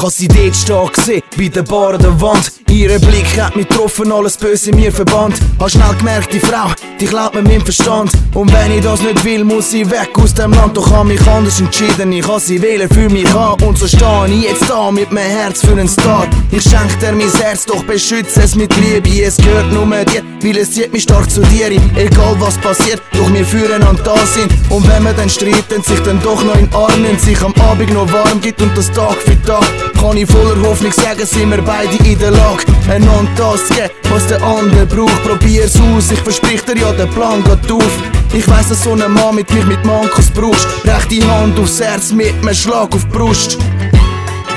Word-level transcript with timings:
Kann 0.00 0.08
sie 0.08 0.28
dort 0.28 0.56
stehen 0.56 0.92
gesehen, 0.94 1.22
bei 1.36 1.48
der 1.48 1.62
Bar 1.62 1.98
der 1.98 2.18
Wand. 2.22 2.52
Ihre 2.70 2.98
Blick 3.00 3.38
hat 3.38 3.54
mich 3.54 3.68
getroffen, 3.68 4.10
alles 4.10 4.38
Böse 4.38 4.72
mir 4.72 4.90
verbannt. 4.90 5.34
Hab 5.58 5.70
schnell 5.70 5.94
gemerkt, 5.98 6.32
die 6.32 6.40
Frau, 6.40 6.70
die 6.98 7.04
klaut 7.04 7.34
mir 7.34 7.42
meinen 7.42 7.60
Verstand. 7.60 8.10
Und 8.32 8.50
wenn 8.50 8.72
ich 8.72 8.82
das 8.82 9.02
nicht 9.02 9.22
will, 9.24 9.44
muss 9.44 9.72
sie 9.72 9.90
weg 9.90 10.08
aus 10.14 10.32
dem 10.32 10.52
Land. 10.52 10.74
Doch 10.74 10.90
hab 10.90 11.04
mich 11.04 11.20
anders 11.26 11.60
entschieden, 11.60 12.12
ich 12.12 12.26
kann 12.26 12.40
sie 12.40 12.62
wählen 12.62 12.88
für 12.88 13.10
mich 13.10 13.28
an. 13.34 13.60
Und 13.62 13.76
so 13.76 13.86
stehe 13.86 14.26
ich 14.28 14.44
jetzt 14.44 14.70
da 14.70 14.90
mit 14.90 15.12
meinem 15.12 15.28
Herz 15.28 15.60
für 15.60 15.72
einen 15.72 15.88
Star. 15.88 16.26
Ich 16.50 16.62
schenk 16.62 16.98
dir 17.00 17.12
mein 17.12 17.30
Herz, 17.32 17.66
doch 17.66 17.84
beschütze 17.84 18.40
es 18.42 18.54
mit 18.54 18.74
Liebe. 18.76 19.22
Es 19.22 19.36
gehört 19.36 19.70
nur 19.70 19.84
dir, 20.06 20.22
weil 20.42 20.56
es 20.56 20.72
zieht 20.72 20.94
mich 20.94 21.02
stark 21.02 21.30
zu 21.30 21.42
dir. 21.42 21.72
Egal 21.96 22.36
was 22.38 22.56
passiert, 22.56 23.02
doch 23.12 23.30
wir 23.30 23.44
füreinander 23.44 24.02
da 24.02 24.16
sind. 24.24 24.50
Und 24.70 24.88
wenn 24.88 25.02
wir 25.02 25.12
dann 25.12 25.28
streiten, 25.28 25.82
sich 25.82 26.00
dann 26.00 26.22
doch 26.22 26.42
noch 26.42 26.56
in 26.56 26.72
Arm 26.72 27.02
nimmt, 27.02 27.20
sich 27.20 27.42
am 27.42 27.52
Abend 27.68 27.92
noch 27.92 28.10
warm 28.10 28.40
gibt 28.40 28.62
und 28.62 28.74
das 28.78 28.90
Tag 28.92 29.16
für 29.26 29.42
Tag. 29.42 29.89
Kann 29.98 30.16
ich 30.16 30.30
voller 30.30 30.60
Hoffnung 30.68 30.92
sagen, 30.92 31.24
sind 31.24 31.50
wir 31.50 31.62
beide 31.62 31.96
in 32.04 32.18
der 32.18 32.30
Lage, 32.30 32.64
einander 32.88 33.30
das 33.36 33.68
geben, 33.68 33.90
was 34.10 34.26
der 34.26 34.42
andere 34.42 34.86
braucht. 34.86 35.22
Probier's 35.22 35.76
aus, 35.76 36.10
ich 36.10 36.20
versprich 36.20 36.62
dir 36.62 36.78
ja, 36.78 36.92
der 36.92 37.06
Plan 37.06 37.42
geht 37.44 37.70
auf. 37.70 37.98
Ich 38.32 38.48
weiss, 38.48 38.68
dass 38.68 38.84
so 38.84 38.92
ein 38.92 39.12
Mann 39.12 39.34
mit 39.34 39.52
mich 39.52 39.66
mit 39.66 39.84
Mankos 39.84 40.30
brauchst. 40.30 40.66
Rechte 40.84 41.26
Hand 41.28 41.58
aufs 41.58 41.80
Herz 41.80 42.12
mit 42.12 42.32
einem 42.42 42.54
Schlag 42.54 42.94
auf 42.94 43.04
die 43.04 43.16
Brust. 43.16 43.58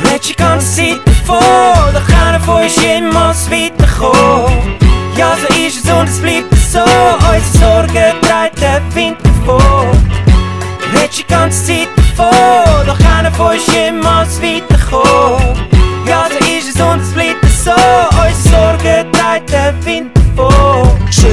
Red 0.06 0.30
die 0.30 0.36
ganze 0.36 0.76
Zeit 0.76 1.02
davon, 1.06 1.94
doch 1.94 2.08
keiner 2.08 2.40
von 2.40 2.64
uns 2.64 2.76
jemals 2.76 3.50
weiterkommen. 3.50 4.78
Ja, 5.18 5.36
so 5.36 5.48
ist 5.60 5.84
es 5.84 5.92
und 5.92 6.08
es 6.08 6.20
bleibt 6.20 6.54
so, 6.72 6.80
unsere 6.80 7.42
Sorgen 7.60 8.22
treibt 8.22 8.62
der 8.62 8.82
Wind 8.94 9.18
davon. 9.24 9.90
Red 10.94 11.18
die 11.18 11.26
ganze 11.28 11.66
Zeit 11.66 11.88
davon, 11.96 12.63
Ja, 16.08 16.28
so 16.30 16.38
ist 16.52 16.76
es 16.76 16.82
und 16.82 17.02
es 17.02 17.12
bleibt 17.14 17.46
so, 17.46 17.72
unsere 17.72 18.34
Sorgen 18.34 19.12
treibt 19.12 19.52
der 19.52 19.74
Wind 19.86 20.23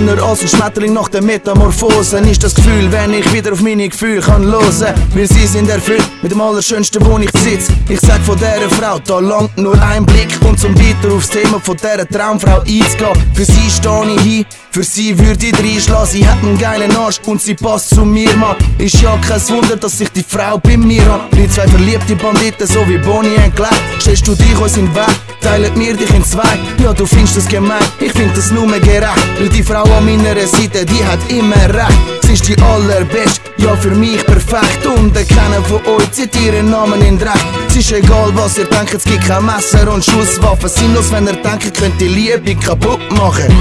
Schöner 0.00 0.22
als 0.22 0.40
ein 0.40 0.48
Schmetterling 0.48 0.94
nach 0.94 1.08
der 1.08 1.20
Metamorphose 1.20 2.18
ist 2.20 2.42
das 2.42 2.54
Gefühl, 2.54 2.90
wenn 2.90 3.12
ich 3.12 3.30
wieder 3.34 3.52
auf 3.52 3.60
meine 3.60 3.86
Gefühle 3.86 4.22
kann 4.22 4.44
hören. 4.46 4.94
Weil 5.14 5.28
sie 5.28 5.46
sind 5.46 5.68
erfüllt 5.68 6.08
mit 6.22 6.32
dem 6.32 6.40
Allerschönsten, 6.40 7.04
wo 7.04 7.18
ich 7.18 7.30
sitz. 7.38 7.68
Ich 7.86 8.00
sag 8.00 8.18
von 8.22 8.38
dieser 8.38 8.70
Frau, 8.70 8.98
da 8.98 9.18
langt 9.18 9.58
nur 9.58 9.78
ein 9.82 10.06
Blick. 10.06 10.28
Und 10.48 10.58
zum 10.58 10.74
weiter 10.74 11.14
aufs 11.14 11.28
Thema 11.28 11.60
von 11.60 11.76
dieser 11.76 12.08
Traumfrau 12.08 12.60
einzugehen. 12.60 13.32
Für 13.34 13.44
sie 13.44 13.70
steh 13.70 14.14
ich 14.16 14.22
hin, 14.22 14.46
für 14.70 14.82
sie 14.82 15.18
würde 15.18 15.46
ich 15.46 15.58
reinschlagen. 15.58 16.06
Sie 16.06 16.26
hat 16.26 16.38
einen 16.38 16.56
geilen 16.56 16.96
Arsch 16.96 17.20
und 17.26 17.42
sie 17.42 17.54
passt 17.54 17.90
zu 17.90 18.02
mir, 18.06 18.34
Mann. 18.36 18.56
Ist 18.78 19.02
ja 19.02 19.18
kein 19.28 19.48
Wunder, 19.50 19.76
dass 19.76 19.98
sich 19.98 20.08
die 20.12 20.24
Frau 20.26 20.56
bei 20.56 20.78
mir 20.78 21.04
hat. 21.12 21.32
Die 21.34 21.46
zwei 21.46 21.68
verliebte 21.68 22.16
Banditen, 22.16 22.66
so 22.66 22.88
wie 22.88 22.96
Bonnie 22.96 23.36
und 23.44 23.54
Clyde. 23.54 23.74
Stellst 24.00 24.26
du 24.26 24.34
dich 24.34 24.58
uns 24.58 24.78
in 24.78 24.86
den 24.86 24.94
Weg, 24.94 25.16
teilen 25.40 25.72
wir 25.74 25.96
dich 25.96 26.12
in 26.14 26.24
zwei. 26.24 26.58
Ja, 26.82 26.92
du 26.92 27.06
findest 27.06 27.36
das 27.36 27.48
gemein, 27.48 27.82
ich 27.98 28.12
find 28.12 28.36
das 28.36 28.50
nur 28.50 28.66
gerecht. 28.66 29.08
Weil 29.38 29.48
die 29.48 29.62
Frau 29.62 29.82
an 29.82 30.04
meiner 30.04 30.46
Seite, 30.46 30.84
die 30.84 31.04
hat 31.04 31.18
immer 31.28 31.74
recht. 31.74 31.98
Sie 32.22 32.32
ist 32.32 32.48
die 32.48 32.56
allerbeste, 32.62 33.40
ja 33.56 33.74
für 33.76 33.90
mich 33.90 34.24
perfekt. 34.24 34.86
Und 34.86 35.14
keiner 35.14 35.62
von 35.64 35.80
euch 35.94 36.12
zieht 36.12 36.34
ihren 36.40 36.70
Namen 36.70 37.00
in 37.02 37.18
Dreck. 37.18 37.32
Es 37.68 37.76
ist 37.76 37.92
egal, 37.92 38.30
was 38.34 38.58
ihr 38.58 38.66
denkt, 38.66 38.94
es 38.94 39.04
gibt 39.04 39.26
kein 39.26 39.44
Messer 39.44 39.90
und 39.92 40.04
Schusswaffen. 40.04 40.68
Sinnlos, 40.68 41.10
wenn 41.12 41.26
ihr 41.26 41.34
denkt, 41.34 41.64
ihr 41.64 41.72
könnt 41.72 42.00
die 42.00 42.08
Liebe 42.08 42.54
kaputt 42.56 43.00
machen. 43.12 43.54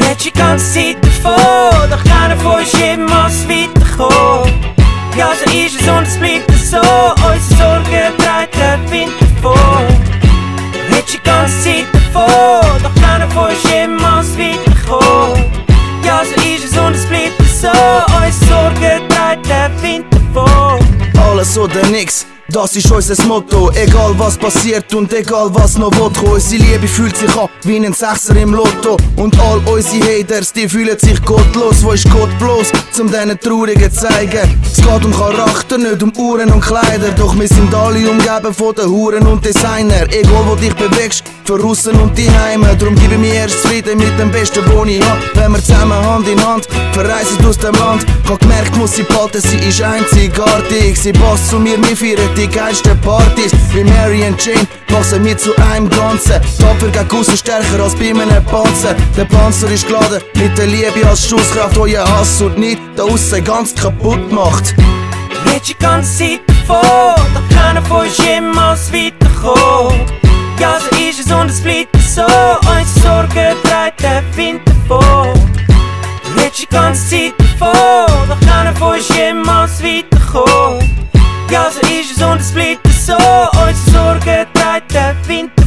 Red 0.00 0.24
die 0.24 0.32
ganze 0.32 0.74
Zeit 0.74 0.96
davon, 1.02 1.90
doch 1.90 2.04
keiner 2.04 2.36
von 2.36 2.60
uns 2.60 2.72
jemals 2.72 3.48
weiterkommen. 3.48 4.52
Ja, 5.16 5.30
so 5.38 5.50
ist 5.52 5.80
es 5.80 5.88
und 5.88 6.02
es 6.02 6.16
bleibt 6.16 6.50
so, 6.68 6.78
I 21.44 21.46
saw 21.46 21.66
the 21.66 21.82
Knicks. 21.90 22.33
Das 22.48 22.76
ist 22.76 22.90
unser 22.90 23.24
Motto. 23.24 23.70
Egal 23.74 24.14
was 24.18 24.36
passiert 24.36 24.92
und 24.94 25.12
egal 25.12 25.50
was 25.52 25.78
noch 25.78 25.92
wird 25.96 26.14
kommen. 26.14 26.34
Unsere 26.34 26.62
Liebe 26.62 26.86
fühlt 26.86 27.16
sich 27.16 27.34
an 27.36 27.48
wie 27.64 27.76
ein 27.76 27.92
Sechser 27.92 28.36
im 28.36 28.54
Lotto. 28.54 28.96
Und 29.16 29.38
all 29.40 29.60
unsere 29.66 30.04
Haters, 30.04 30.52
die 30.52 30.68
fühlen 30.68 30.98
sich 30.98 31.22
gottlos. 31.24 31.82
Wo 31.82 31.92
ist 31.92 32.10
Gott 32.10 32.30
bloß, 32.38 32.70
zum 32.92 33.08
diesen 33.08 33.38
Traurigen 33.40 33.90
zeigen? 33.90 34.60
Es 34.64 34.76
geht 34.76 35.04
um 35.04 35.12
Charakter, 35.12 35.78
nicht 35.78 36.02
um 36.02 36.12
Uhren 36.16 36.52
und 36.52 36.60
Kleider. 36.60 37.10
Doch 37.16 37.38
wir 37.38 37.48
sind 37.48 37.74
alle 37.74 38.10
umgeben 38.10 38.52
von 38.52 38.74
den 38.74 38.90
Huren 38.90 39.26
und 39.26 39.44
Designer. 39.44 40.06
Egal 40.10 40.44
wo 40.46 40.54
dich 40.54 40.74
bewegst, 40.74 41.24
für 41.44 41.60
Russen 41.60 41.94
und 42.00 42.16
die 42.16 42.30
Heime. 42.30 42.76
Drum 42.76 42.94
gebe 42.94 43.18
mir 43.18 43.34
erst 43.34 43.56
Frieden 43.56 43.98
mit 43.98 44.18
dem 44.18 44.30
Besten, 44.30 44.62
wo 44.72 44.84
ich 44.84 45.02
hab. 45.02 45.18
Wenn 45.34 45.52
wir 45.52 45.62
zusammen 45.62 45.92
Hand 45.92 46.28
in 46.28 46.44
Hand 46.44 46.66
verreisen 46.92 47.44
aus 47.46 47.58
dem 47.58 47.74
Land. 47.74 48.04
Hab 48.28 48.40
gemerkt, 48.40 48.76
muss 48.76 48.96
sie 48.96 49.02
behalten, 49.02 49.40
sie 49.40 49.58
ist 49.58 49.82
einzigartig. 49.82 50.98
Sie 50.98 51.12
passt 51.12 51.50
zu 51.50 51.58
mir, 51.58 51.76
wir 51.78 51.96
feiern 51.96 52.33
die 52.36 52.48
geilsten 52.48 53.00
Partys. 53.00 53.52
Wie 53.72 53.84
Mary 53.84 54.24
and 54.24 54.44
Jane 54.44 54.66
wachsen 54.88 55.24
wir 55.24 55.36
zu 55.36 55.54
einem 55.70 55.88
Ganzen. 55.88 56.40
Tapfer 56.58 56.88
gegen 56.88 57.18
aussen 57.18 57.36
stärker 57.36 57.82
als 57.82 57.94
bei 57.94 58.10
einem 58.10 58.44
Panzer. 58.44 58.94
Der 59.16 59.24
Panzer 59.24 59.70
ist 59.70 59.86
geladen 59.86 60.20
mit 60.34 60.56
der 60.56 60.66
Liebe 60.66 61.06
als 61.08 61.28
Schusskraft, 61.28 61.76
wo 61.76 61.86
ihr 61.86 62.04
Hass 62.04 62.40
und 62.42 62.58
nicht 62.58 62.80
da 62.96 63.04
aussen 63.04 63.44
ganz 63.44 63.74
kaputt 63.74 64.30
macht. 64.32 64.74
Red 65.46 65.68
die 65.68 65.74
ganze 65.78 66.18
Zeit 66.18 66.40
davon, 66.46 67.14
doch 67.34 67.56
keiner 67.56 67.82
von 67.82 68.06
uns 68.06 68.18
jemals 68.18 68.92
weiterkommen. 68.92 70.00
Ja, 70.58 70.78
so 70.78 70.96
ist 70.96 71.26
es 71.26 71.32
und 71.32 71.50
es 71.50 71.60
bleibt 71.60 71.96
so, 72.00 72.22
unsere 72.22 73.00
Sorgen 73.02 73.56
treibt 73.64 74.02
der 74.02 74.22
Wind 74.36 74.60
davon. 74.66 75.28
Red 76.36 76.58
die 76.58 76.66
ganze 76.66 77.08
Zeit 77.08 77.34
davon, 77.38 78.28
doch 78.28 78.40
keiner 78.40 78.74
von 78.74 78.94
uns 78.94 79.08
jemals 79.08 79.82
weiterkommen. 79.82 81.04
Ja, 81.50 81.70
so 81.70 81.83
bleibt 82.52 82.86
so, 82.88 83.14
unsere 83.14 83.74
Sorgen 83.92 84.46
treibt 84.54 84.92
der 84.92 85.14
Wind 85.26 85.63